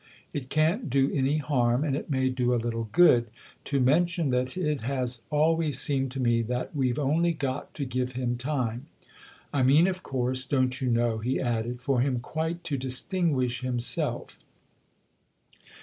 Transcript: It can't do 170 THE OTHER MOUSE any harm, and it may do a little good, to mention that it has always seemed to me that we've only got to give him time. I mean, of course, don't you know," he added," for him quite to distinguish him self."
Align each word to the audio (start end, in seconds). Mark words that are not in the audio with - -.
It 0.33 0.49
can't 0.49 0.89
do 0.89 1.09
170 1.09 1.11
THE 1.11 1.11
OTHER 1.11 1.21
MOUSE 1.21 1.31
any 1.31 1.37
harm, 1.37 1.83
and 1.83 1.95
it 1.95 2.09
may 2.09 2.29
do 2.29 2.55
a 2.55 2.55
little 2.55 2.89
good, 2.91 3.27
to 3.65 3.79
mention 3.79 4.31
that 4.31 4.57
it 4.57 4.81
has 4.81 5.21
always 5.29 5.79
seemed 5.79 6.09
to 6.13 6.19
me 6.19 6.41
that 6.41 6.75
we've 6.75 6.97
only 6.97 7.33
got 7.33 7.75
to 7.75 7.85
give 7.85 8.13
him 8.13 8.35
time. 8.35 8.87
I 9.53 9.61
mean, 9.61 9.85
of 9.85 10.01
course, 10.01 10.43
don't 10.45 10.81
you 10.81 10.89
know," 10.89 11.19
he 11.19 11.39
added," 11.39 11.81
for 11.83 12.01
him 12.01 12.19
quite 12.19 12.63
to 12.63 12.77
distinguish 12.77 13.63
him 13.63 13.79
self." 13.79 14.39